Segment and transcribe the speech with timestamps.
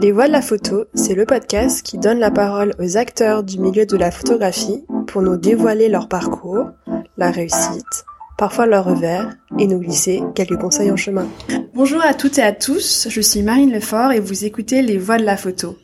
[0.00, 3.58] Les Voix de la photo, c'est le podcast qui donne la parole aux acteurs du
[3.58, 6.70] milieu de la photographie pour nous dévoiler leur parcours,
[7.18, 8.06] la réussite,
[8.38, 11.28] parfois leur revers, et nous glisser quelques conseils en chemin.
[11.74, 15.18] Bonjour à toutes et à tous, je suis Marine Lefort et vous écoutez Les Voix
[15.18, 15.76] de la photo.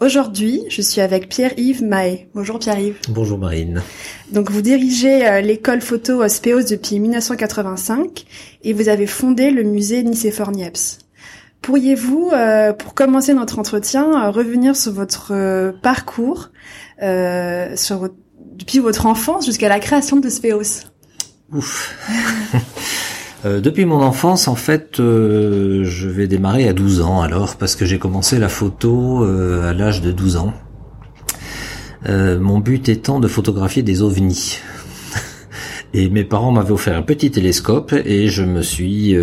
[0.00, 2.28] Aujourd'hui, je suis avec Pierre-Yves Mahé.
[2.34, 2.98] Bonjour Pierre-Yves.
[3.08, 3.80] Bonjour Marine.
[4.32, 8.26] Donc vous dirigez euh, l'école photo Spéos depuis 1985
[8.64, 11.01] et vous avez fondé le musée Nicéphore Niepce.
[11.62, 16.50] Pourriez-vous, euh, pour commencer notre entretien, euh, revenir sur votre parcours,
[17.00, 18.08] sur
[18.54, 20.84] depuis votre enfance jusqu'à la création de Spéos
[21.52, 21.96] Ouf
[23.44, 27.74] Euh, depuis mon enfance, en fait, euh, je vais démarrer à 12 ans alors, parce
[27.74, 30.52] que j'ai commencé la photo euh, à l'âge de 12 ans.
[32.06, 34.58] mon but étant de photographier des ovnis.
[35.94, 39.14] Et mes parents m'avaient offert un petit télescope et je me suis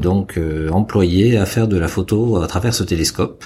[0.00, 0.38] donc
[0.70, 3.44] employé à faire de la photo à travers ce télescope.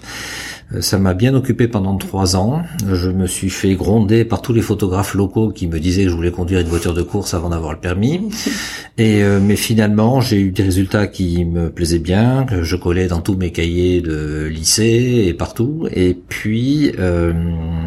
[0.75, 2.62] Euh, ça m'a bien occupé pendant trois ans.
[2.91, 6.14] Je me suis fait gronder par tous les photographes locaux qui me disaient que je
[6.14, 8.20] voulais conduire une voiture de course avant d'avoir le permis.
[8.98, 13.06] Et euh, mais finalement, j'ai eu des résultats qui me plaisaient bien, que je collais
[13.06, 15.89] dans tous mes cahiers de lycée et partout.
[15.92, 17.33] Et puis euh,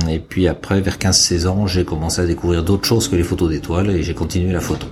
[0.10, 3.50] et puis après, vers 15-16 ans, j'ai commencé à découvrir d'autres choses que les photos
[3.50, 4.88] d'étoiles et j'ai continué la photo.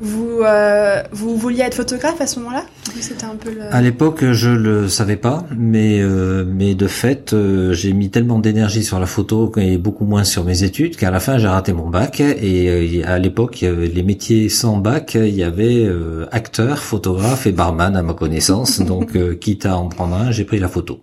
[0.00, 2.64] Vous, euh, vous vouliez être photographe à ce moment-là?
[3.00, 3.62] C'était un peu le...
[3.74, 8.38] À l'époque, je le savais pas, mais euh, mais de fait, euh, j'ai mis tellement
[8.38, 11.72] d'énergie sur la photo et beaucoup moins sur mes études qu'à la fin, j'ai raté
[11.72, 12.20] mon bac.
[12.20, 15.88] Et à l'époque, les métiers sans bac, il y avait
[16.30, 18.80] acteur, photographe et barman à ma connaissance.
[18.80, 21.00] Donc, quitte à en prendre un, j'ai pris la photo.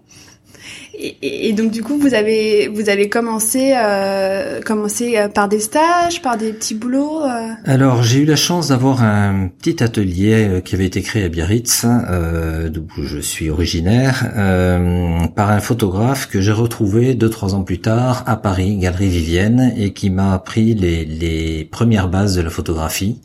[1.22, 6.22] Et, donc du coup, vous avez vous avez commencé euh, commencé euh, par des stages,
[6.22, 7.24] par des petits boulots.
[7.24, 11.24] Euh Alors j'ai eu la chance d'avoir un petit atelier euh, qui avait été créé
[11.24, 11.86] à Biarritz,
[12.70, 14.32] d'où je suis originaire,
[15.36, 19.74] par un photographe que j'ai retrouvé deux trois ans plus tard à Paris, Galerie Vivienne,
[19.78, 23.20] et qui m'a appris les, les premières bases de la photographie.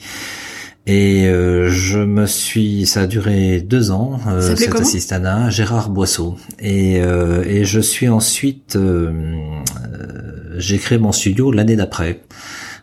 [0.86, 6.36] Et euh, je me suis, ça a duré deux ans, euh, cet assistana, Gérard Boisseau.
[6.60, 9.10] Et, euh, et je suis ensuite, euh,
[10.58, 12.20] j'ai créé mon studio l'année d'après.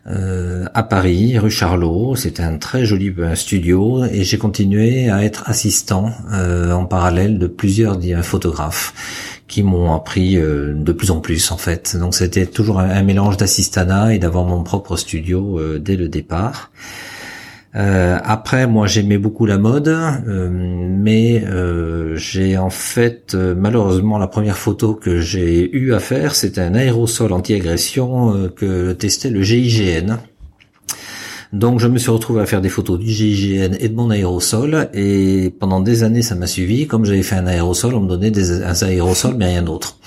[0.05, 6.11] à Paris, rue Charlot, c'était un très joli studio et j'ai continué à être assistant
[6.29, 8.93] en parallèle de plusieurs photographes
[9.47, 11.95] qui m'ont appris de plus en plus en fait.
[11.97, 16.69] Donc c'était toujours un, un mélange d'assistana et d'avoir mon propre studio dès le départ.
[17.75, 24.27] Euh, après, moi, j'aimais beaucoup la mode, euh, mais euh, j'ai en fait, malheureusement, la
[24.27, 30.17] première photo que j'ai eu à faire, c'était un aérosol anti-agression que testait le GIGN.
[31.51, 34.89] Donc je me suis retrouvé à faire des photos du GIGN et de mon aérosol
[34.91, 36.87] et pendant des années ça m'a suivi.
[36.87, 39.99] Comme j'avais fait un aérosol, on me donnait des, un aérosol mais rien d'autre.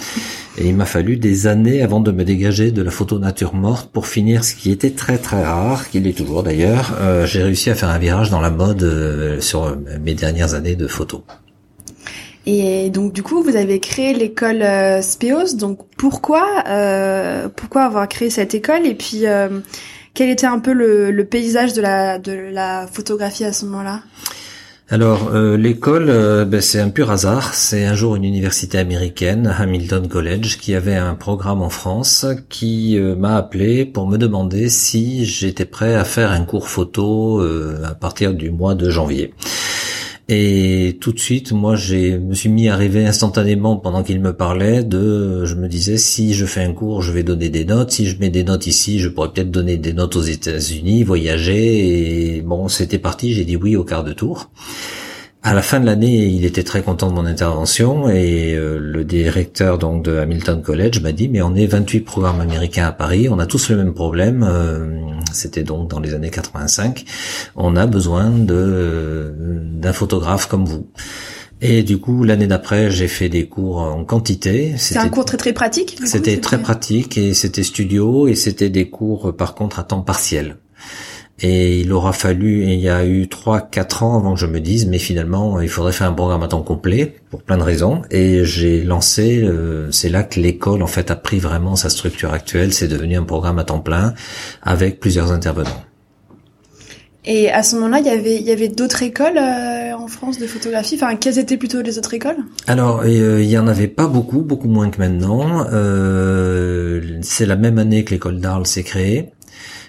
[0.58, 3.90] Et il m'a fallu des années avant de me dégager de la photo nature morte
[3.92, 6.96] pour finir ce qui était très très rare, qu'il est toujours d'ailleurs.
[6.98, 10.74] Euh, j'ai réussi à faire un virage dans la mode euh, sur mes dernières années
[10.74, 11.24] de photo.
[12.46, 15.56] Et donc du coup, vous avez créé l'école euh, Speos.
[15.56, 16.64] Donc pourquoi
[17.56, 18.86] pourquoi avoir créé cette école?
[18.86, 19.24] Et puis
[20.14, 24.00] quel était un peu le, le paysage de la de la photographie à ce moment-là?
[24.88, 27.54] Alors euh, l'école, euh, ben, c'est un pur hasard.
[27.54, 32.96] C'est un jour une université américaine, Hamilton College, qui avait un programme en France, qui
[32.96, 37.42] euh, m'a appelé pour me demander si j'étais prêt à faire un cours photo
[37.84, 39.34] à partir du mois de janvier.
[40.28, 44.32] Et tout de suite, moi, j'ai me suis mis à rêver instantanément pendant qu'il me
[44.32, 44.82] parlait.
[44.82, 47.92] De, je me disais, si je fais un cours, je vais donner des notes.
[47.92, 52.38] Si je mets des notes ici, je pourrais peut-être donner des notes aux États-Unis, voyager.
[52.38, 53.34] Et bon, c'était parti.
[53.34, 54.50] J'ai dit oui au quart de tour.
[55.46, 59.04] À la fin de l'année, il était très content de mon intervention et euh, le
[59.04, 63.28] directeur donc de Hamilton College m'a dit mais on est 28 programmes américains à Paris,
[63.30, 64.44] on a tous le même problème.
[64.44, 64.98] Euh,
[65.32, 67.04] c'était donc dans les années 85.
[67.54, 70.88] On a besoin de d'un photographe comme vous.
[71.60, 74.74] Et du coup, l'année d'après, j'ai fait des cours en quantité.
[74.76, 75.96] C'est un cours très très pratique.
[76.06, 80.56] C'était très pratique et c'était studio et c'était des cours par contre à temps partiel.
[81.40, 84.58] Et il aura fallu, il y a eu trois, quatre ans avant que je me
[84.58, 88.02] dise, mais finalement, il faudrait faire un programme à temps complet pour plein de raisons.
[88.10, 92.32] Et j'ai lancé, euh, c'est là que l'école en fait a pris vraiment sa structure
[92.32, 92.72] actuelle.
[92.72, 94.14] C'est devenu un programme à temps plein
[94.62, 95.82] avec plusieurs intervenants.
[97.26, 100.38] Et à ce moment-là, il y avait, il y avait d'autres écoles euh, en France
[100.38, 100.94] de photographie?
[100.94, 102.36] Enfin, quelles étaient plutôt les autres écoles?
[102.68, 105.66] Alors, euh, il y en avait pas beaucoup, beaucoup moins que maintenant.
[107.20, 109.32] c'est la même année que l'école d'Arles s'est créée.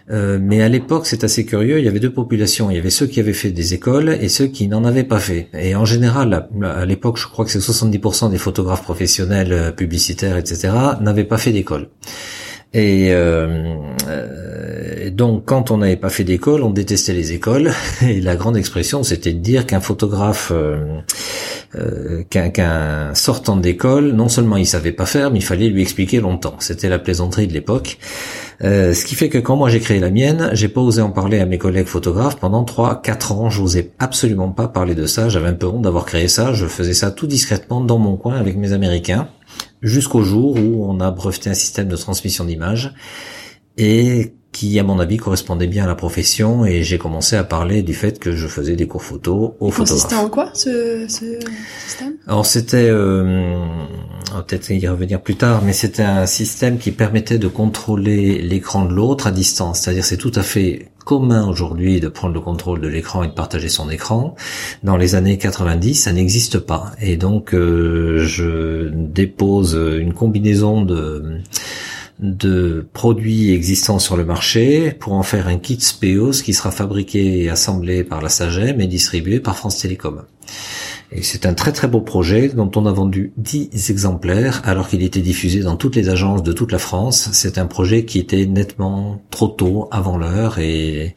[0.10, 1.80] Euh, mais à l'époque, c'est assez curieux.
[1.80, 2.70] Il y avait deux populations.
[2.72, 5.20] Il y avait ceux qui avaient fait des écoles et ceux qui n'en avaient pas
[5.20, 5.50] fait.
[5.54, 10.38] Et en général, à, l'époque, je crois que c'est 70% des photographes professionnels, euh, publicitaires,
[10.38, 10.70] etc.,
[11.02, 11.90] n'avaient pas fait d'école.
[12.74, 13.76] Et euh,
[14.08, 17.72] euh, donc, quand on n'avait pas fait d'école, on détestait les écoles.
[18.02, 21.02] Et la grande expression, c'était de dire qu'un photographe, euh
[22.30, 26.56] qu'un sortant d'école, non seulement il savait pas faire, mais il fallait lui expliquer longtemps.
[26.60, 27.98] C'était la plaisanterie de l'époque.
[28.64, 31.12] Euh, ce qui fait que quand moi j'ai créé la mienne, j'ai pas osé en
[31.12, 33.50] parler à mes collègues photographes pendant 3-4 ans.
[33.50, 35.30] J'osais absolument pas parler de ça.
[35.30, 36.54] J'avais un peu honte d'avoir créé ça.
[36.54, 39.30] Je faisais ça tout discrètement dans mon coin avec mes Américains
[39.82, 42.94] jusqu'au jour où on a breveté un système de transmission d'images
[43.78, 47.84] et qui, à mon avis, correspondait bien à la profession et j'ai commencé à parler
[47.84, 50.04] du fait que je faisais des cours photo aux photographes.
[50.04, 51.40] Consistait en quoi ce, ce
[51.86, 52.14] système?
[52.28, 53.56] Alors c'était, euh,
[54.32, 58.42] on va peut-être y revenir plus tard, mais c'était un système qui permettait de contrôler
[58.42, 59.82] l'écran de l'autre à distance.
[59.82, 63.34] C'est-à-dire c'est tout à fait commun aujourd'hui de prendre le contrôle de l'écran et de
[63.34, 64.36] partager son écran.
[64.84, 66.92] Dans les années 90, ça n'existe pas.
[67.00, 71.40] Et donc, euh, je dépose une combinaison de
[72.20, 77.44] de produits existants sur le marché pour en faire un kit Speos qui sera fabriqué
[77.44, 80.24] et assemblé par la Sagem et distribué par France Télécom.
[81.12, 85.04] Et c'est un très très beau projet dont on a vendu 10 exemplaires alors qu'il
[85.04, 87.30] était diffusé dans toutes les agences de toute la France.
[87.34, 91.16] C'est un projet qui était nettement trop tôt avant l'heure et,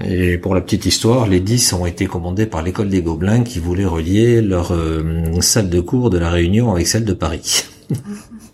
[0.00, 3.58] et pour la petite histoire, les 10 ont été commandés par l'école des Gobelins qui
[3.58, 7.64] voulait relier leur euh, salle de cours de la Réunion avec celle de Paris.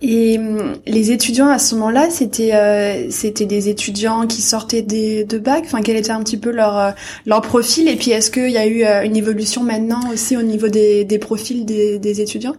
[0.00, 5.24] Et hum, les étudiants à ce moment-là, c'était euh, c'était des étudiants qui sortaient des,
[5.24, 5.64] de bac?
[5.64, 6.90] Enfin, quel était un petit peu leur euh,
[7.26, 7.88] leur profil?
[7.88, 11.04] Et puis, est-ce qu'il y a eu euh, une évolution maintenant aussi au niveau des,
[11.04, 12.54] des profils des, des étudiants?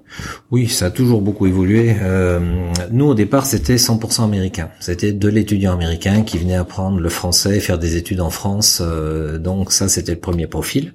[0.51, 1.95] Oui, ça a toujours beaucoup évolué.
[2.01, 2.39] Euh,
[2.91, 4.69] nous, au départ, c'était 100% américain.
[4.81, 8.81] C'était de l'étudiant américain qui venait apprendre le français, et faire des études en France.
[9.39, 10.93] donc ça, c'était le premier profil.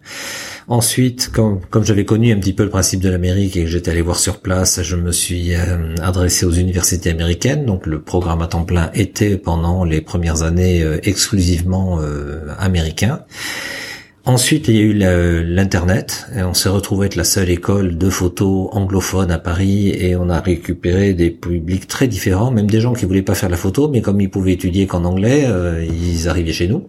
[0.67, 4.01] Ensuite, comme, j'avais connu un petit peu le principe de l'Amérique et que j'étais allé
[4.01, 5.55] voir sur place, je me suis
[6.01, 10.83] adressé aux universités américaines, donc le programme à temps plein était pendant les premières années
[10.83, 13.25] euh, exclusivement euh, américain.
[14.27, 18.09] Ensuite, il y a eu l'Internet, et on s'est retrouvé être la seule école de
[18.09, 22.95] photos anglophone à Paris, et on a récupéré des publics très différents, même des gens
[22.95, 26.27] qui voulaient pas faire la photo, mais comme ils pouvaient étudier qu'en anglais, euh, ils
[26.27, 26.89] arrivaient chez nous.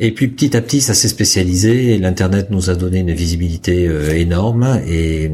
[0.00, 1.98] Et puis petit à petit, ça s'est spécialisé.
[1.98, 5.30] L'internet nous a donné une visibilité euh, énorme et,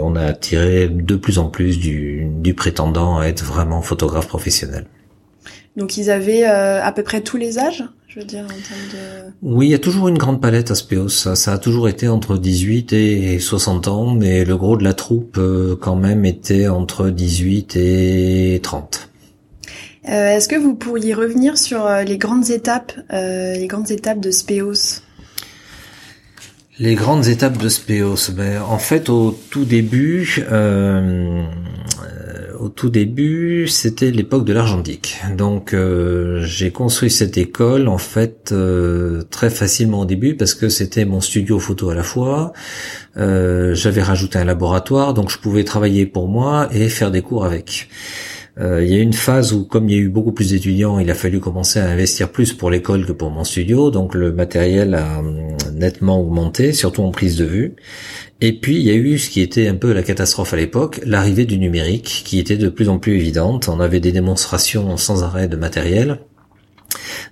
[0.00, 4.86] on a attiré de plus en plus du, prétendant à être vraiment photographe professionnel.
[5.76, 8.88] Donc ils avaient euh, à peu près tous les âges, je veux dire en termes
[8.92, 9.32] de.
[9.42, 11.08] Oui, il y a toujours une grande palette à Speos.
[11.08, 14.92] Ça, ça, a toujours été entre 18 et 60 ans, mais le gros de la
[14.92, 19.11] troupe euh, quand même était entre 18 et 30.
[20.08, 24.20] Euh, est-ce que vous pourriez revenir sur euh, les grandes étapes, euh, les grandes étapes
[24.20, 25.00] de Speos?
[26.78, 28.32] Les grandes étapes de Speos.
[28.32, 30.42] Ben, en fait, au tout début,
[32.58, 35.20] au tout début, c'était l'époque de l'argentique.
[35.36, 35.76] Donc,
[36.40, 38.54] j'ai construit cette école en fait
[39.30, 42.52] très facilement au début parce que c'était mon studio photo à la fois.
[43.16, 47.88] J'avais rajouté un laboratoire, donc je pouvais travailler pour moi et faire des cours avec.
[48.58, 50.98] Euh, il y a une phase où, comme il y a eu beaucoup plus d'étudiants,
[50.98, 54.32] il a fallu commencer à investir plus pour l'école que pour mon studio, donc le
[54.32, 57.76] matériel a hum, nettement augmenté, surtout en prise de vue.
[58.42, 61.00] Et puis il y a eu ce qui était un peu la catastrophe à l'époque,
[61.06, 63.68] l'arrivée du numérique, qui était de plus en plus évidente.
[63.68, 66.18] On avait des démonstrations sans arrêt de matériel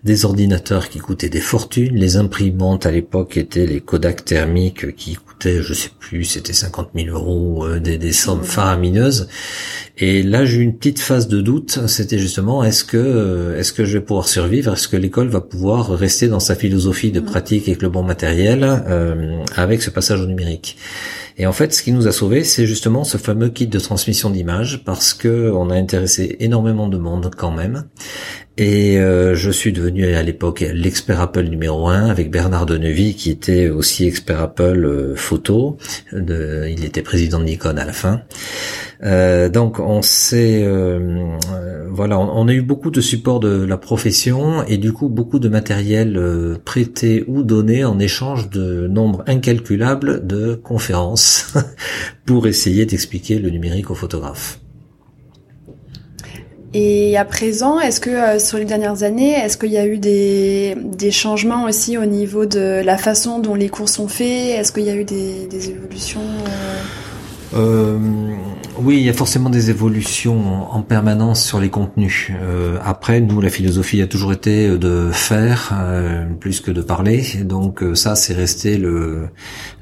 [0.05, 5.15] des ordinateurs qui coûtaient des fortunes, les imprimantes à l'époque étaient les Kodak thermiques qui
[5.15, 9.29] coûtaient, je sais plus, c'était 50 000 euros, euh, des, des, sommes faramineuses.
[9.99, 11.81] Et là, j'ai eu une petite phase de doute.
[11.87, 14.73] C'était justement, est-ce que, euh, est-ce que je vais pouvoir survivre?
[14.73, 18.65] Est-ce que l'école va pouvoir rester dans sa philosophie de pratique avec le bon matériel,
[18.65, 20.77] euh, avec ce passage au numérique?
[21.41, 24.29] Et en fait, ce qui nous a sauvés, c'est justement ce fameux kit de transmission
[24.29, 27.87] d'images, parce que on a intéressé énormément de monde quand même.
[28.59, 33.31] Et euh, je suis devenu à l'époque l'expert Apple numéro un avec Bernard Denevy qui
[33.31, 35.79] était aussi expert Apple euh, photo.
[36.13, 38.21] Il était président de Nikon à la fin.
[39.03, 40.67] Euh, donc on s'est
[41.89, 45.49] voilà, on, a eu beaucoup de support de la profession et du coup beaucoup de
[45.49, 46.21] matériel
[46.65, 51.55] prêté ou donné en échange de nombre incalculable de conférences
[52.27, 54.61] pour essayer d'expliquer le numérique aux photographes.
[56.73, 59.99] Et à présent, est-ce que euh, sur les dernières années, est-ce qu'il y a eu
[59.99, 64.61] des, des, changements aussi au niveau de la façon dont les cours sont faits?
[64.61, 67.10] Est-ce qu'il y a eu des, des évolutions euh...
[67.55, 67.99] Euh,
[68.83, 72.31] Oui, il y a forcément des évolutions en permanence sur les contenus.
[72.41, 77.23] Euh, après, nous, la philosophie a toujours été de faire euh, plus que de parler.
[77.45, 79.29] Donc euh, ça, c'est resté le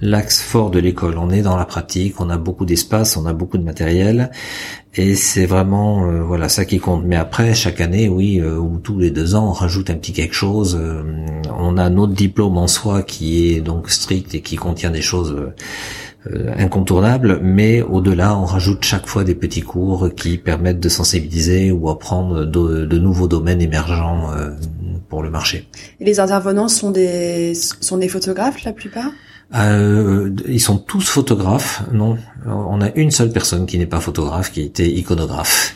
[0.01, 1.17] l'axe fort de l'école.
[1.19, 4.31] On est dans la pratique, on a beaucoup d'espace, on a beaucoup de matériel,
[4.95, 7.05] et c'est vraiment voilà ça qui compte.
[7.05, 10.35] Mais après, chaque année, oui, ou tous les deux ans, on rajoute un petit quelque
[10.35, 10.79] chose.
[11.57, 15.33] on a notre diplôme en soi qui est donc strict et qui contient des choses
[15.33, 15.55] euh,
[16.57, 21.89] incontournable, mais au-delà, on rajoute chaque fois des petits cours qui permettent de sensibiliser ou
[21.89, 24.51] apprendre de, de nouveaux domaines émergents euh,
[25.09, 25.69] pour le marché.
[26.01, 29.11] Et les intervenants sont des sont des photographes la plupart?
[29.55, 31.83] Euh, ils sont tous photographes.
[31.93, 32.19] Non,
[32.51, 35.75] on a une seule personne qui n'est pas photographe, qui était iconographe.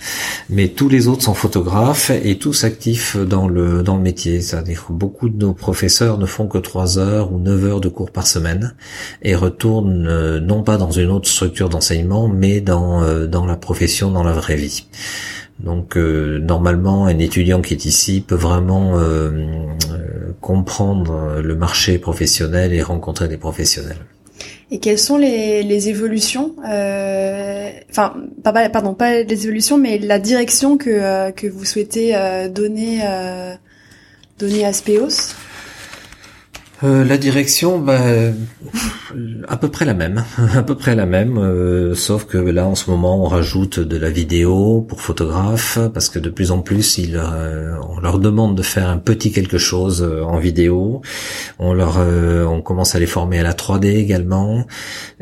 [0.51, 4.41] Mais tous les autres sont photographes et tous actifs dans le dans le métier.
[4.41, 7.89] C'est-à-dire que beaucoup de nos professeurs ne font que trois heures ou neuf heures de
[7.89, 8.75] cours par semaine
[9.23, 13.57] et retournent euh, non pas dans une autre structure d'enseignement, mais dans euh, dans la
[13.57, 14.87] profession, dans la vraie vie.
[15.61, 18.99] Donc euh, normalement, un étudiant qui est ici peut vraiment
[20.41, 23.99] comprendre le marché professionnel et rencontrer des professionnels.
[24.73, 30.79] Et quelles sont les, les évolutions, enfin, pas, pardon, pas les évolutions, mais la direction
[30.79, 32.15] que, que vous souhaitez
[32.49, 33.01] donner,
[34.39, 35.35] donner à Speos?
[36.85, 38.01] Euh, la direction, bah,
[39.47, 40.25] à peu près la même,
[40.55, 43.97] à peu près la même, euh, sauf que là en ce moment on rajoute de
[43.97, 48.57] la vidéo pour photographes parce que de plus en plus ils, euh, on leur demande
[48.57, 51.03] de faire un petit quelque chose en vidéo.
[51.61, 54.67] On leur, on commence à les former à la 3D également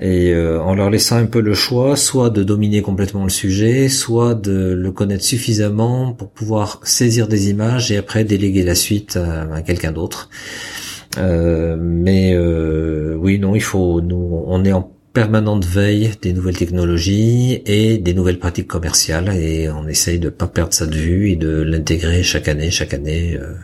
[0.01, 4.35] et en leur laissant un peu le choix, soit de dominer complètement le sujet, soit
[4.35, 9.61] de le connaître suffisamment pour pouvoir saisir des images et après déléguer la suite à
[9.63, 10.31] quelqu'un d'autre.
[11.19, 14.01] Euh, mais euh, oui, non, il faut.
[14.01, 19.69] Nous, on est en permanente veille des nouvelles technologies et des nouvelles pratiques commerciales et
[19.69, 23.37] on essaye de pas perdre ça de vue et de l'intégrer chaque année, chaque année
[23.37, 23.55] euh,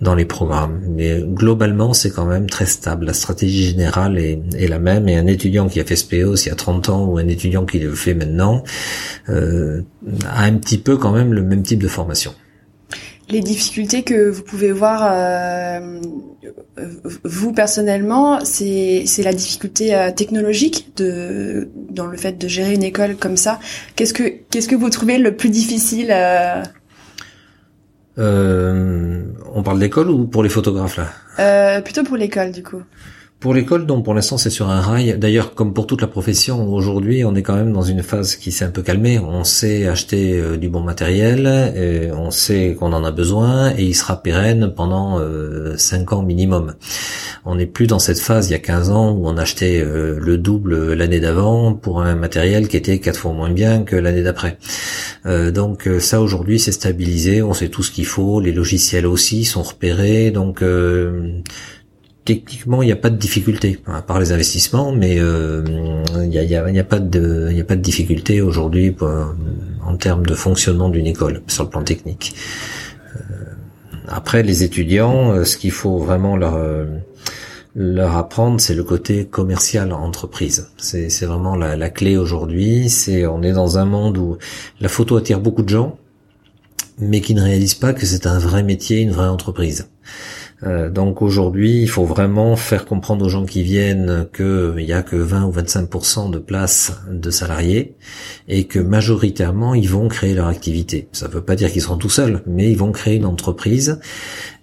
[0.00, 0.80] dans les programmes.
[0.88, 3.06] Mais globalement, c'est quand même très stable.
[3.06, 6.46] La stratégie générale est, est, la même et un étudiant qui a fait SPO il
[6.46, 8.62] y a 30 ans ou un étudiant qui le fait maintenant
[9.28, 9.82] euh,
[10.28, 12.32] a un petit peu quand même le même type de formation
[13.28, 16.00] les difficultés que vous pouvez voir euh,
[17.24, 22.82] vous personnellement, c'est c'est la difficulté euh, technologique de dans le fait de gérer une
[22.82, 23.58] école comme ça.
[23.94, 26.62] Qu'est-ce que qu'est-ce que vous trouvez le plus difficile euh...
[28.18, 29.22] Euh,
[29.54, 31.08] On parle d'école ou pour les photographes là?
[31.38, 32.82] Euh, Plutôt pour l'école du coup.
[33.38, 35.18] Pour l'école, donc pour l'instant c'est sur un rail.
[35.18, 38.50] D'ailleurs, comme pour toute la profession, aujourd'hui on est quand même dans une phase qui
[38.50, 39.18] s'est un peu calmée.
[39.18, 43.84] On sait acheter euh, du bon matériel, et on sait qu'on en a besoin et
[43.84, 46.76] il sera pérenne pendant euh, 5 ans minimum.
[47.44, 50.18] On n'est plus dans cette phase il y a 15 ans où on achetait euh,
[50.18, 54.22] le double l'année d'avant pour un matériel qui était quatre fois moins bien que l'année
[54.22, 54.56] d'après.
[55.26, 59.44] Euh, donc ça aujourd'hui c'est stabilisé, on sait tout ce qu'il faut, les logiciels aussi
[59.44, 60.62] sont repérés, donc
[62.26, 65.64] techniquement, il n'y a pas de difficulté, à part les investissements, mais euh,
[66.16, 68.94] il n'y a, pas de, difficulté aujourd'hui
[69.82, 72.34] en termes de fonctionnement d'une école sur le plan technique.
[73.14, 73.20] Euh,
[74.08, 76.36] après, les étudiants, euh, ce qu'il faut vraiment
[77.76, 80.68] leur apprendre, c'est le côté commercial entreprise.
[80.78, 82.92] C'est, vraiment la, clé aujourd'hui.
[83.30, 84.36] On est dans un monde où
[84.80, 85.96] la photo attire beaucoup de gens,
[86.98, 89.88] mais qui ne réalisent pas que c'est un vrai métier, une vraie entreprise.
[90.62, 95.02] Euh, donc aujourd'hui, il faut vraiment faire comprendre aux gens qui viennent qu'il n'y a
[95.02, 97.96] que 20 ou 25% de places de salariés
[98.48, 101.08] et que majoritairement, ils vont créer leur activité.
[101.12, 104.00] Ça ne veut pas dire qu'ils seront tout seuls, mais ils vont créer une entreprise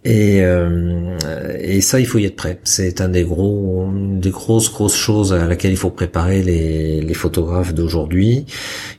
[0.06, 1.18] et, euh,
[1.62, 2.60] et ça, il faut y être prêt.
[2.64, 7.14] C'est un des gros, des grosses grosses choses à laquelle il faut préparer les, les
[7.14, 8.46] photographes d'aujourd'hui.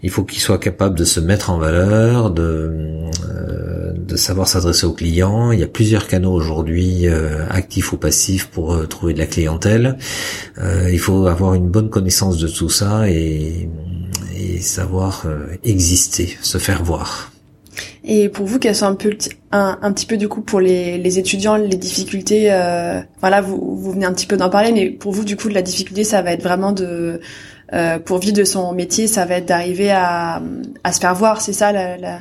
[0.02, 2.42] Il faut qu'ils soient capables de se mettre en valeur, de,
[3.28, 5.52] euh, de savoir s'adresser aux clients.
[5.52, 9.26] Il y a plusieurs canaux aujourd'hui, euh, actifs ou passifs, pour euh, trouver de la
[9.26, 9.98] clientèle.
[10.58, 13.68] Euh, il faut avoir une bonne connaissance de tout ça et,
[14.36, 15.26] et savoir
[15.64, 17.33] exister, se faire voir.
[18.06, 19.16] Et pour vous, quelles sont un peu
[19.50, 23.76] un, un petit peu du coup pour les, les étudiants les difficultés euh, Voilà, vous,
[23.76, 26.20] vous venez un petit peu d'en parler, mais pour vous du coup la difficulté, ça
[26.20, 27.20] va être vraiment de
[27.72, 30.42] euh, pour vivre de son métier, ça va être d'arriver à,
[30.84, 32.18] à se faire voir, c'est ça la, la...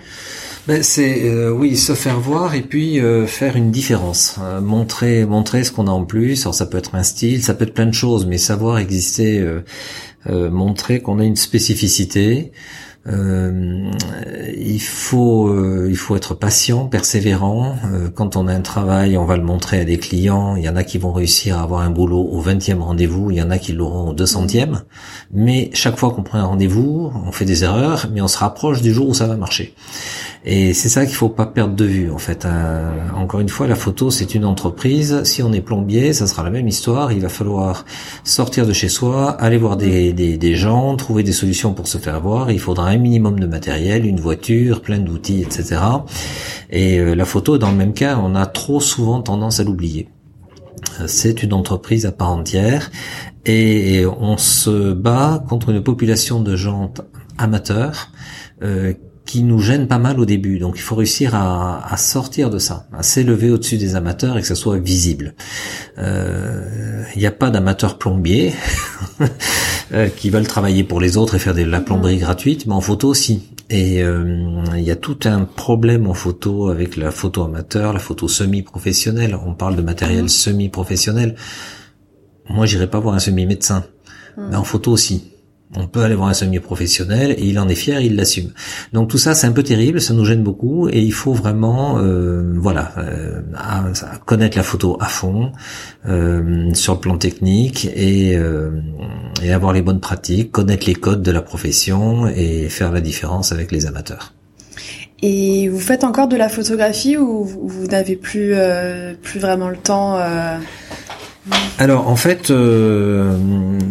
[0.66, 5.26] Ben c'est euh, oui se faire voir et puis euh, faire une différence, euh, montrer
[5.26, 6.44] montrer ce qu'on a en plus.
[6.44, 9.46] Alors ça peut être un style, ça peut être plein de choses, mais savoir exister,
[10.26, 12.54] montrer qu'on a une spécificité.
[13.06, 13.92] Euh,
[14.56, 17.76] il faut euh, il faut être patient, persévérant.
[17.86, 20.56] Euh, quand on a un travail, on va le montrer à des clients.
[20.56, 23.38] Il y en a qui vont réussir à avoir un boulot au 20e rendez-vous, il
[23.38, 24.84] y en a qui l'auront au 200e.
[25.32, 28.82] Mais chaque fois qu'on prend un rendez-vous, on fait des erreurs, mais on se rapproche
[28.82, 29.76] du jour où ça va marcher.
[30.46, 32.46] Et c'est ça qu'il faut pas perdre de vue en fait.
[32.46, 35.24] Euh, encore une fois, la photo c'est une entreprise.
[35.24, 37.14] Si on est plombier, ça sera la même histoire.
[37.14, 37.86] Il va falloir
[38.26, 41.98] sortir de chez soi, aller voir des, des, des gens, trouver des solutions pour se
[41.98, 42.52] faire voir.
[42.52, 45.82] Il faudra un minimum de matériel, une voiture, plein d'outils, etc.
[46.70, 50.10] Et euh, la photo, dans le même cas, on a trop souvent tendance à l'oublier.
[51.00, 52.92] Euh, c'est une entreprise à part entière
[53.46, 56.94] et on se bat contre une population de gens
[57.38, 58.12] amateurs
[58.62, 58.94] euh,
[59.34, 60.60] qui nous gêne pas mal au début.
[60.60, 64.42] Donc il faut réussir à, à sortir de ça, à s'élever au-dessus des amateurs et
[64.42, 65.34] que ça soit visible.
[65.98, 68.54] Euh, il n'y a pas d'amateurs plombiers
[69.92, 72.80] euh, qui veulent travailler pour les autres et faire de la plomberie gratuite, mais en
[72.80, 73.50] photo aussi.
[73.72, 77.98] Et euh, il y a tout un problème en photo avec la photo amateur, la
[77.98, 79.36] photo semi-professionnelle.
[79.44, 81.34] On parle de matériel semi-professionnel.
[82.52, 83.84] Moi, j'irai pas voir un semi-médecin,
[84.38, 85.33] mais en photo aussi.
[85.76, 88.52] On peut aller voir un semi-professionnel et il en est fier, il l'assume.
[88.92, 91.98] Donc tout ça, c'est un peu terrible, ça nous gêne beaucoup et il faut vraiment,
[92.00, 93.42] euh, voilà, euh,
[94.26, 95.52] connaître la photo à fond
[96.08, 98.38] euh, sur le plan technique et,
[99.42, 103.52] et avoir les bonnes pratiques, connaître les codes de la profession et faire la différence
[103.52, 104.34] avec les amateurs.
[105.26, 108.54] Et vous faites encore de la photographie ou vous n'avez plus
[109.22, 110.20] plus vraiment le temps
[111.78, 113.38] alors en fait, euh,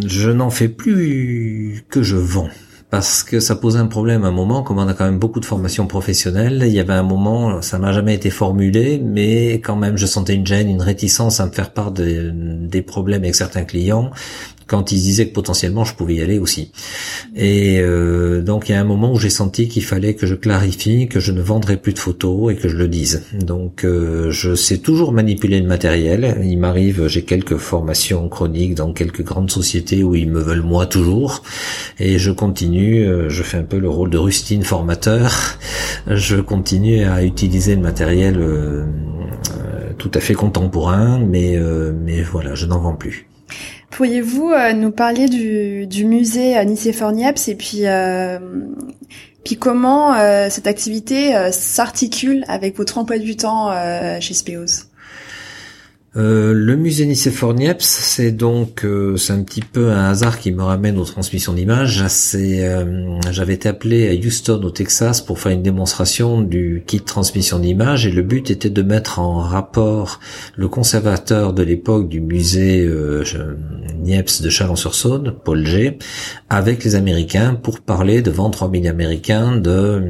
[0.06, 2.48] je n'en fais plus que je vends.
[2.90, 5.40] Parce que ça pose un problème à un moment, comme on a quand même beaucoup
[5.40, 9.76] de formations professionnelles, il y avait un moment, ça n'a jamais été formulé, mais quand
[9.76, 13.64] même je sentais une gêne, une réticence à me faire part des problèmes avec certains
[13.64, 14.10] clients,
[14.66, 16.72] quand ils disaient que potentiellement je pouvais y aller aussi.
[17.34, 20.34] Et euh, donc il y a un moment où j'ai senti qu'il fallait que je
[20.34, 23.24] clarifie que je ne vendrais plus de photos et que je le dise.
[23.38, 26.38] Donc euh, je sais toujours manipuler le matériel.
[26.44, 30.86] Il m'arrive, j'ai quelques formations chroniques dans quelques grandes sociétés où ils me veulent moi
[30.86, 31.42] toujours.
[31.98, 35.58] Et je continue, euh, je fais un peu le rôle de rustine formateur.
[36.06, 38.38] Je continue à utiliser le matériel
[39.98, 41.58] tout à fait contemporain, mais
[42.04, 43.31] mais voilà, je n'en vends plus.
[43.92, 48.38] Pourriez-vous euh, nous parler du, du musée euh, Nicéphore Niepce et puis euh,
[49.44, 50.14] puis comment
[50.50, 53.72] cette activité s'articule avec votre emploi du temps
[54.20, 54.91] chez Speos
[56.14, 60.52] euh, le musée Nicéphore Niepce, c'est donc euh, c'est un petit peu un hasard qui
[60.52, 62.04] me ramène aux transmissions d'images.
[62.34, 67.58] Euh, j'avais été appelé à Houston au Texas pour faire une démonstration du kit transmission
[67.58, 70.20] d'images et le but était de mettre en rapport
[70.54, 72.86] le conservateur de l'époque du musée
[74.00, 75.98] Niepce de Chalon-sur-Saône, Paul G,
[76.50, 80.02] avec les Américains pour parler devant 3000 Américains de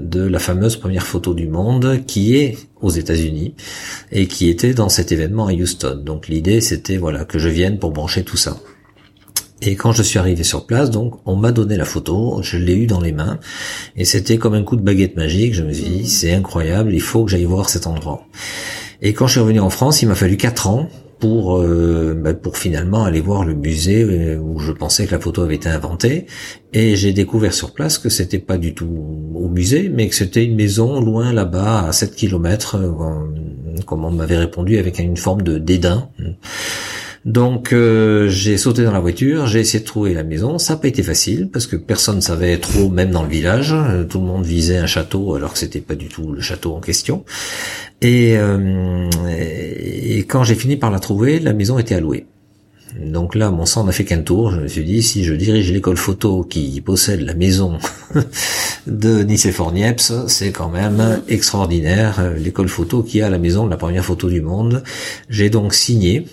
[0.00, 3.54] de la fameuse première photo du monde qui est aux États-Unis
[4.10, 6.02] et qui était dans cet événement à Houston.
[6.04, 8.58] Donc l'idée c'était voilà que je vienne pour brancher tout ça.
[9.64, 12.74] Et quand je suis arrivé sur place, donc, on m'a donné la photo, je l'ai
[12.74, 13.38] eu dans les mains,
[13.96, 15.54] et c'était comme un coup de baguette magique.
[15.54, 18.26] Je me suis dit, c'est incroyable, il faut que j'aille voir cet endroit.
[19.02, 20.88] Et quand je suis revenu en France, il m'a fallu quatre ans
[21.22, 25.20] pour euh, bah, pour finalement aller voir le musée euh, où je pensais que la
[25.20, 26.26] photo avait été inventée.
[26.72, 30.44] Et j'ai découvert sur place que c'était pas du tout au musée mais que c'était
[30.44, 35.42] une maison loin là-bas à 7 kilomètres euh, comme on m'avait répondu avec une forme
[35.42, 36.08] de dédain
[37.24, 40.58] donc euh, j'ai sauté dans la voiture, j'ai essayé de trouver la maison.
[40.58, 43.74] Ça n'a pas été facile parce que personne ne savait trop, même dans le village.
[44.08, 46.80] Tout le monde visait un château alors que c'était pas du tout le château en
[46.80, 47.24] question.
[48.00, 52.26] Et, euh, et quand j'ai fini par la trouver, la maison était allouée.
[53.00, 54.50] Donc là, mon sang n'a fait qu'un tour.
[54.50, 57.78] Je me suis dit, si je dirige l'école photo qui possède la maison
[58.88, 62.32] de Nicéphore Niepce, c'est quand même extraordinaire.
[62.36, 64.82] L'école photo qui a la maison de la première photo du monde.
[65.30, 66.26] J'ai donc signé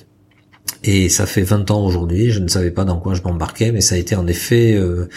[0.84, 3.82] et ça fait 20 ans aujourd'hui, je ne savais pas dans quoi je m'embarquais, mais
[3.82, 5.10] ça a été en effet euh,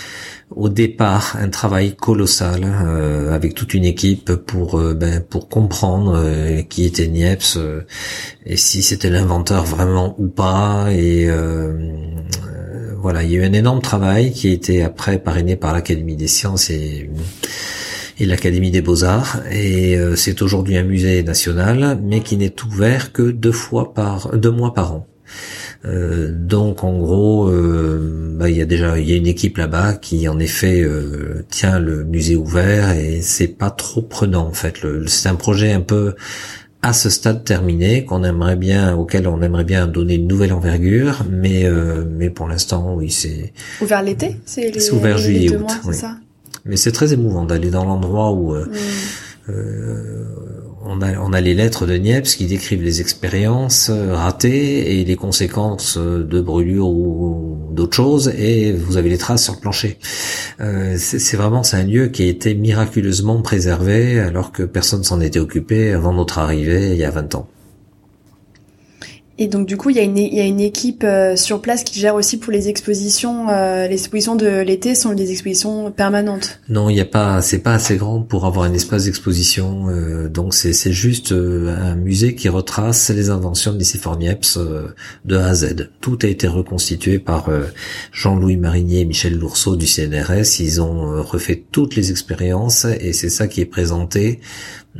[0.50, 6.20] au départ un travail colossal euh, avec toute une équipe pour euh, ben, pour comprendre
[6.68, 7.58] qui était Niepce
[8.44, 10.88] et si c'était l'inventeur vraiment ou pas.
[10.90, 11.28] Et
[13.00, 16.16] voilà, il y a eu un énorme travail qui a été après parrainé par l'Académie
[16.16, 17.08] des sciences et
[18.20, 19.42] et l'Académie des Beaux-Arts.
[19.50, 24.50] Et c'est aujourd'hui un musée national, mais qui n'est ouvert que deux fois par deux
[24.50, 25.11] mois par an.
[25.84, 29.58] Euh, donc en gros, euh, bah, il y a déjà il y a une équipe
[29.58, 34.52] là-bas qui en effet euh, tient le musée ouvert et c'est pas trop prenant en
[34.52, 34.76] fait.
[35.06, 36.14] C'est un projet un peu
[36.82, 41.24] à ce stade terminé qu'on aimerait bien auquel on aimerait bien donner une nouvelle envergure,
[41.30, 41.68] mais
[42.08, 45.70] mais pour l'instant oui c'est ouvert l'été, c'est ouvert juillet août.
[45.84, 46.16] c'est ça?
[46.64, 49.50] Mais c'est très émouvant d'aller dans l'endroit où euh, mm.
[49.50, 50.24] euh,
[50.84, 55.98] on a, les lettres de Niepce qui décrivent les expériences euh, ratées et les conséquences
[55.98, 59.98] de brûlure ou d'autres choses, et vous avez les traces sur le plancher.
[60.60, 65.40] Euh, c'est vraiment un lieu qui a été miraculeusement préservé alors que personne s'en était
[65.40, 67.48] occupé avant notre arrivée il y a 20 ans.
[69.38, 71.84] Et donc du coup, il y a une, y a une équipe euh, sur place
[71.84, 73.48] qui gère aussi pour les expositions.
[73.48, 76.60] Euh, les expositions de l'été sont des expositions permanentes.
[76.68, 79.88] Non, il n'y a pas, c'est pas assez grand pour avoir un espace d'exposition.
[79.88, 84.58] Euh, donc c'est c'est juste un musée qui retrace les inventions de Nicéphore Niepce
[85.24, 85.90] de A à Z.
[86.00, 87.48] Tout a été reconstitué par
[88.12, 90.60] Jean-Louis Marinier et Michel Lourceau du CNRS.
[90.60, 94.40] Ils ont refait toutes les expériences et c'est ça qui est présenté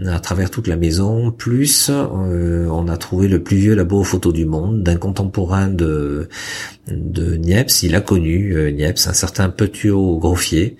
[0.06, 4.32] à travers toute la maison, plus euh, on a trouvé le plus vieux labo photo
[4.32, 6.28] du monde d'un contemporain de
[6.90, 7.84] de Niepce.
[7.84, 10.76] Il a connu euh, Niepce, un certain Petiot Groffier,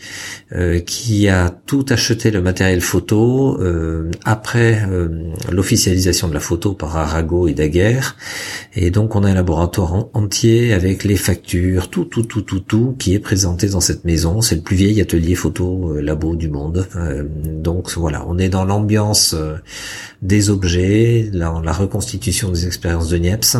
[0.52, 5.08] euh, qui a tout acheté le matériel photo euh, après euh,
[5.50, 8.16] l'officialisation de la photo par Arago et Daguerre.
[8.74, 12.96] Et donc on a un laboratoire entier avec les factures, tout, tout, tout, tout, tout
[12.98, 14.40] qui est présenté dans cette maison.
[14.40, 16.86] C'est le plus vieil atelier photo labo du monde.
[17.46, 19.01] donc voilà, on est dans l'ambiance
[20.22, 23.56] des objets, la, la reconstitution des expériences de Niepce.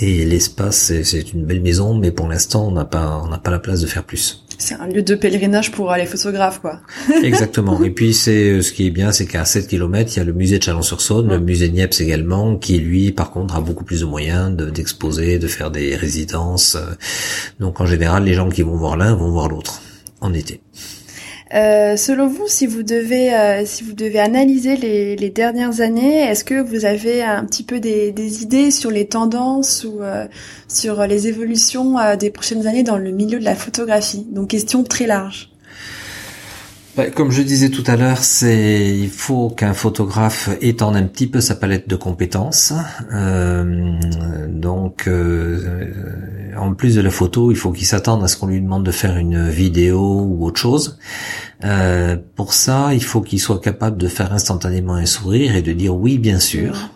[0.00, 3.50] Et l'espace, c'est une belle maison, mais pour l'instant, on n'a pas, on n'a pas
[3.50, 4.44] la place de faire plus.
[4.56, 6.80] C'est un lieu de pèlerinage pour les photographes, quoi.
[7.22, 7.82] Exactement.
[7.82, 10.24] Et puis, c'est euh, ce qui est bien, c'est qu'à 7 km, il y a
[10.24, 14.00] le musée de Chalon-sur-Saône, le musée Niepce également, qui lui, par contre, a beaucoup plus
[14.00, 16.76] de moyens d'exposer, de, faire des résidences.
[17.58, 19.80] Donc, en général, les gens qui vont voir l'un vont voir l'autre
[20.20, 20.60] en été.
[21.54, 26.18] Euh, selon vous, si vous devez, euh, si vous devez analyser les, les dernières années,
[26.18, 30.26] est-ce que vous avez un petit peu des, des idées sur les tendances ou euh,
[30.68, 34.26] sur les évolutions des prochaines années dans le milieu de la photographie?
[34.30, 35.50] Donc question très large.
[36.96, 41.28] Bah, comme je disais tout à l'heure, c'est il faut qu'un photographe étende un petit
[41.28, 42.74] peu sa palette de compétences.
[44.48, 45.08] donc,
[46.58, 48.90] en plus de la photo, il faut qu'il s'attende à ce qu'on lui demande de
[48.90, 50.98] faire une vidéo ou autre chose.
[51.64, 55.72] Euh, pour ça, il faut qu'il soit capable de faire instantanément un sourire et de
[55.72, 56.90] dire oui, bien sûr.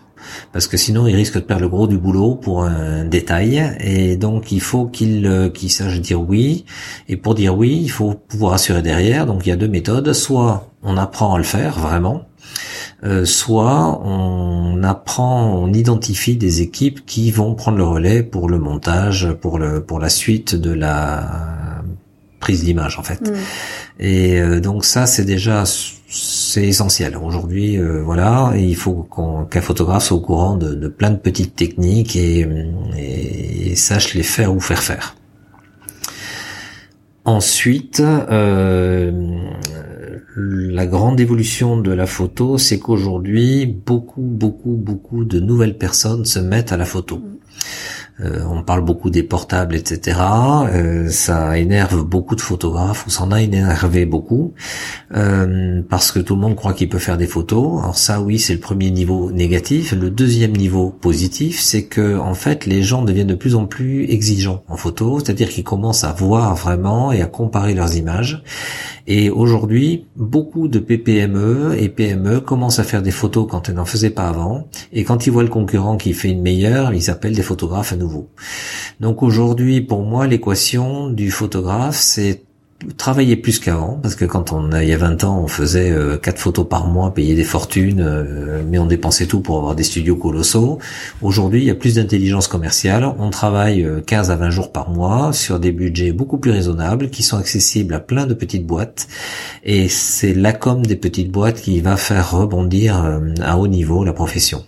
[0.51, 3.75] Parce que sinon, il risque de perdre le gros du boulot pour un détail.
[3.79, 6.65] Et donc, il faut qu'il euh, qu'il sache dire oui.
[7.09, 9.25] Et pour dire oui, il faut pouvoir assurer derrière.
[9.25, 10.13] Donc, il y a deux méthodes.
[10.13, 12.25] Soit on apprend à le faire vraiment,
[13.03, 18.59] euh, soit on apprend, on identifie des équipes qui vont prendre le relais pour le
[18.59, 21.83] montage, pour le pour la suite de la
[22.39, 23.21] prise d'image en fait.
[23.21, 23.33] Mm.
[23.99, 27.17] Et euh, donc ça c'est déjà c'est essentiel.
[27.17, 29.07] Aujourd'hui, euh, voilà, il faut
[29.49, 32.47] qu'un photographe soit au courant de, plein de petites techniques et,
[32.95, 35.15] et, sache les faire ou faire faire.
[37.25, 39.11] Ensuite, euh,
[40.35, 46.39] la grande évolution de la photo, c'est qu'aujourd'hui, beaucoup, beaucoup, beaucoup de nouvelles personnes se
[46.39, 47.21] mettent à la photo.
[48.21, 50.19] Euh, on parle beaucoup des portables, etc.
[50.71, 54.53] Euh, ça énerve beaucoup de photographes, ou s'en a énervé beaucoup,
[55.15, 57.81] euh, parce que tout le monde croit qu'il peut faire des photos.
[57.81, 59.93] Alors ça, oui, c'est le premier niveau négatif.
[59.93, 64.05] Le deuxième niveau positif, c'est que en fait, les gens deviennent de plus en plus
[64.09, 68.43] exigeants en photo, c'est-à-dire qu'ils commencent à voir vraiment et à comparer leurs images.
[69.07, 73.85] Et aujourd'hui, beaucoup de PPME et PME commencent à faire des photos quand elles n'en
[73.85, 74.67] faisaient pas avant.
[74.93, 77.97] Et quand ils voient le concurrent qui fait une meilleure, ils appellent des photographes à
[77.97, 78.12] nouveau.
[78.99, 82.41] Donc aujourd'hui, pour moi, l'équation du photographe, c'est
[82.97, 86.17] travailler plus qu'avant parce que quand on il y a 20 ans on faisait euh,
[86.17, 89.83] quatre photos par mois payer des fortunes euh, mais on dépensait tout pour avoir des
[89.83, 90.79] studios colossaux.
[91.21, 93.05] Aujourd'hui il y a plus d'intelligence commerciale.
[93.19, 97.09] On travaille 15 euh, à 20 jours par mois sur des budgets beaucoup plus raisonnables
[97.09, 99.07] qui sont accessibles à plein de petites boîtes.
[99.63, 103.03] Et c'est la com des petites boîtes qui va faire rebondir
[103.41, 104.63] à haut niveau la profession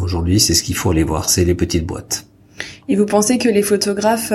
[0.00, 2.26] aujourd'hui c'est ce qu'il faut aller voir c'est les petites boîtes
[2.88, 4.32] et vous pensez que les photographes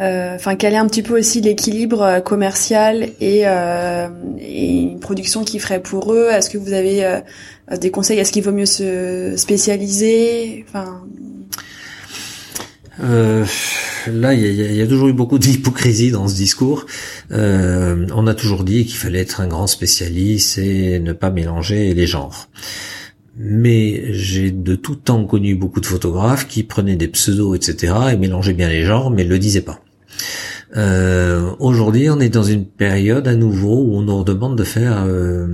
[0.00, 4.08] euh, enfin quel est un petit peu aussi l'équilibre euh, commercial et, euh,
[4.40, 6.28] et, une production qui ferait pour eux?
[6.30, 7.20] Est-ce que vous avez euh,
[7.80, 8.18] des conseils?
[8.18, 10.64] Est-ce qu'il vaut mieux se spécialiser?
[10.68, 11.02] Enfin.
[13.02, 13.44] Euh,
[14.06, 16.86] là, il y, y a, toujours eu beaucoup d'hypocrisie dans ce discours.
[17.32, 21.94] Euh, on a toujours dit qu'il fallait être un grand spécialiste et ne pas mélanger
[21.94, 22.48] les genres.
[23.36, 28.16] Mais j'ai de tout temps connu beaucoup de photographes qui prenaient des pseudos, etc., et
[28.16, 29.80] mélangeaient bien les genres, mais ne le disaient pas.
[30.76, 35.04] Euh, Aujourd'hui, on est dans une période à nouveau où on nous demande de faire
[35.06, 35.46] euh,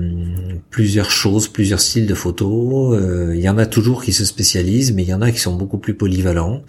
[0.71, 2.99] plusieurs choses, plusieurs styles de photos.
[2.99, 5.39] Euh, il y en a toujours qui se spécialisent, mais il y en a qui
[5.39, 6.63] sont beaucoup plus polyvalents.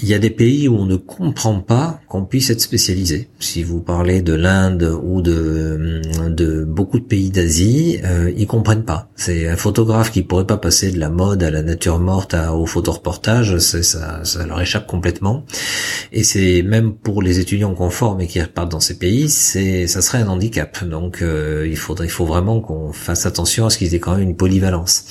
[0.00, 3.30] Il y a des pays où on ne comprend pas qu'on puisse être spécialisé.
[3.38, 8.84] Si vous parlez de l'Inde ou de, de beaucoup de pays d'Asie, euh, ils comprennent
[8.84, 9.08] pas.
[9.16, 12.54] C'est un photographe qui pourrait pas passer de la mode à la nature morte à,
[12.54, 15.44] au photoreportage, ça, ça leur échappe complètement.
[16.12, 19.86] Et c'est même pour les étudiants qu'on forme et qui repartent dans ces pays, c'est
[19.86, 20.84] ça serait un handicap.
[20.84, 24.28] Donc euh, il il faut vraiment qu'on fasse attention à ce qu'ils aient quand même
[24.28, 25.04] une polyvalence.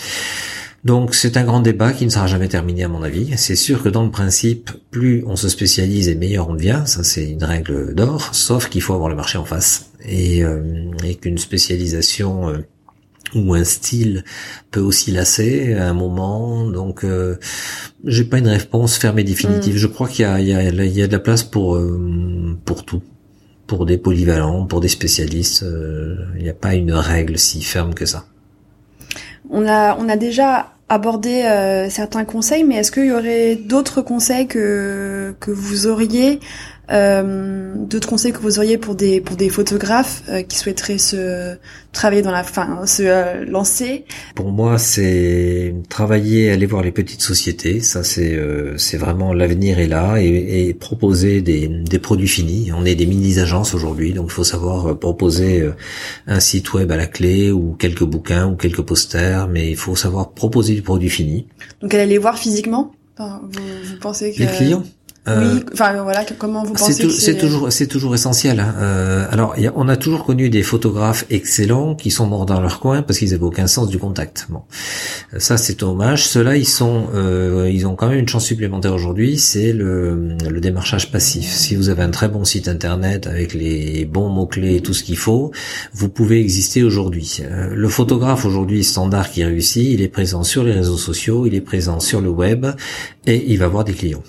[0.86, 3.36] Donc c'est un grand débat qui ne sera jamais terminé à mon avis.
[3.38, 7.04] C'est sûr que dans le principe, plus on se spécialise et meilleur on devient, ça
[7.04, 9.90] c'est une règle d'or, sauf qu'il faut avoir le marché en face.
[10.08, 10.62] Et, euh,
[11.20, 12.58] qu'une spécialisation euh,
[13.34, 14.24] ou un style
[14.70, 16.70] peut aussi lasser à un moment.
[16.70, 17.38] Donc euh,
[18.04, 19.74] j'ai pas une réponse fermée définitive.
[19.74, 19.80] Mm.
[19.80, 21.78] Je crois qu'il y a, il y, a, il y a de la place pour,
[21.78, 23.02] euh, pour tout
[23.66, 25.66] pour des polyvalents, pour des spécialistes.
[26.38, 28.26] Il n'y a pas une règle si ferme que ça.
[29.50, 34.02] On a, on a déjà abordé euh, certains conseils, mais est-ce qu'il y aurait d'autres
[34.02, 36.40] conseils que que vous auriez
[36.90, 41.56] d'autres conseils que vous auriez pour des pour des photographes euh, qui souhaiteraient se
[41.92, 44.06] travailler dans la fin se euh, lancer?
[44.36, 47.80] Pour moi, c'est travailler, aller voir les petites sociétés.
[47.80, 52.72] Ça, c'est euh, c'est vraiment l'avenir est là et, et, proposer des des produits finis.
[52.76, 55.68] On est des mini agences aujourd'hui, donc il faut savoir proposer
[56.28, 59.96] un site web à la clé ou quelques bouquins ou quelques posters, mais il faut
[59.96, 61.48] savoir proposer du produit fini.
[61.82, 62.92] Donc aller les voir physiquement?
[63.18, 64.84] Enfin, vous, vous pensez que les clients?
[65.28, 68.60] Euh, oui, enfin voilà, comment vous pensez C'est toujours, c'est toujours essentiel.
[68.60, 68.76] Hein.
[68.78, 72.62] Euh, alors, y a, on a toujours connu des photographes excellents qui sont morts dans
[72.62, 74.46] leur coin parce qu'ils avaient aucun sens du contact.
[74.50, 74.62] Bon,
[75.38, 76.28] ça c'est dommage.
[76.28, 80.62] Ceux-là, ils sont, euh, ils ont quand même une chance supplémentaire aujourd'hui, c'est le, le
[80.62, 81.46] démarchage passif.
[81.46, 84.94] Si vous avez un très bon site internet avec les bons mots clés et tout
[84.94, 85.52] ce qu'il faut,
[85.94, 87.40] vous pouvez exister aujourd'hui.
[87.42, 91.56] Euh, le photographe aujourd'hui standard qui réussit, il est présent sur les réseaux sociaux, il
[91.56, 92.68] est présent sur le web
[93.26, 94.24] et il va avoir des clients.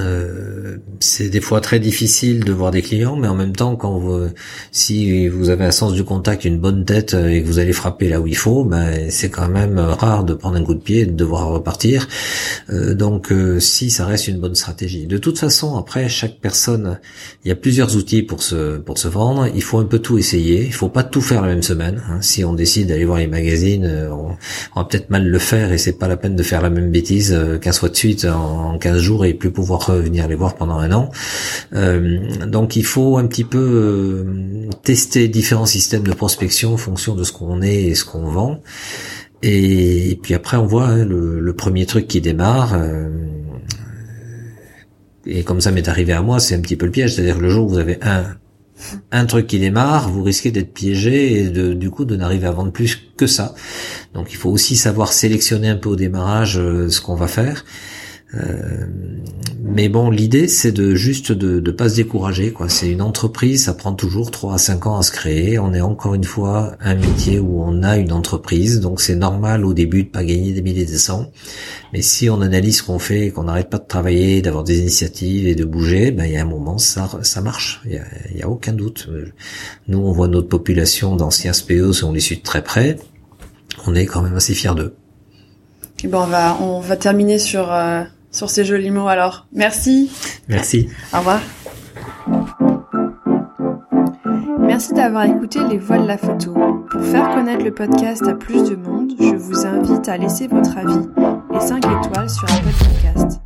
[0.00, 3.98] Euh, c'est des fois très difficile de voir des clients, mais en même temps, quand
[3.98, 4.28] vous,
[4.72, 8.08] si vous avez un sens du contact, une bonne tête et que vous allez frapper
[8.08, 11.00] là où il faut, ben c'est quand même rare de prendre un coup de pied
[11.00, 12.08] et de devoir repartir.
[12.70, 15.06] Euh, donc, euh, si ça reste une bonne stratégie.
[15.06, 16.98] De toute façon, après chaque personne,
[17.44, 19.48] il y a plusieurs outils pour se pour se vendre.
[19.54, 20.64] Il faut un peu tout essayer.
[20.64, 22.02] Il faut pas tout faire la même semaine.
[22.08, 22.18] Hein.
[22.20, 24.36] Si on décide d'aller voir les magazines, on,
[24.78, 27.36] va peut-être mal le faire et c'est pas la peine de faire la même bêtise
[27.60, 30.92] qu'un soit de suite en 15 jours et plus pouvoir venir les voir pendant un
[30.92, 31.10] an.
[31.74, 37.14] Euh, donc il faut un petit peu euh, tester différents systèmes de prospection en fonction
[37.14, 38.60] de ce qu'on est et ce qu'on vend.
[39.42, 42.74] Et, puis après on voit hein, le, premier truc qui démarre.
[42.74, 43.08] Euh,
[45.26, 47.14] et comme ça m'est arrivé à moi, c'est un petit peu le piège.
[47.14, 48.24] C'est-à-dire le jour où vous avez un
[49.10, 52.52] un truc qui démarre, vous risquez d'être piégé et de, du coup de n'arriver à
[52.52, 53.56] vendre plus que ça.
[54.14, 57.64] Donc il faut aussi savoir sélectionner un peu au démarrage ce qu'on va faire.
[58.34, 58.86] Euh,
[59.60, 62.52] mais bon, l'idée c'est de juste de ne pas se décourager.
[62.52, 62.68] quoi.
[62.68, 65.58] C'est une entreprise, ça prend toujours 3 à 5 ans à se créer.
[65.58, 69.64] On est encore une fois un métier où on a une entreprise, donc c'est normal
[69.64, 71.30] au début de pas gagner des milliers de cents.
[71.92, 75.46] Mais si on analyse ce qu'on fait, qu'on n'arrête pas de travailler, d'avoir des initiatives
[75.46, 77.82] et de bouger, ben il y a un moment ça ça marche.
[77.86, 78.00] Il
[78.36, 79.08] y a, aucun doute.
[79.88, 82.98] Nous on voit notre population d'anciens SPO, on les suit de très près.
[83.86, 84.94] On est quand même assez fiers d'eux.
[86.04, 88.04] Et ben on va on va terminer sur euh,
[88.38, 89.46] sur ces jolis mots alors.
[89.52, 90.12] Merci.
[90.48, 90.88] Merci.
[91.12, 91.40] Au revoir.
[94.60, 96.54] Merci d'avoir écouté Les Voix de la Photo.
[96.88, 100.78] Pour faire connaître le podcast à plus de monde, je vous invite à laisser votre
[100.78, 101.08] avis
[101.52, 103.40] et 5 étoiles sur Apple Podcast.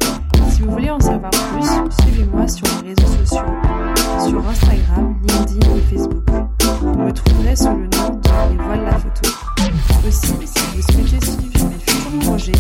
[0.50, 5.81] Si vous voulez en savoir plus, suivez-moi sur les réseaux sociaux, sur Instagram, LinkedIn et
[5.96, 6.24] Facebook.
[6.83, 9.31] Vous me trouverez sous le nom de Les Voix de la Photo.
[10.07, 12.52] Aussi, si vous souhaitez suivre mes futurs projets,